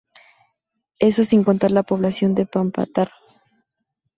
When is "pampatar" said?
2.47-3.11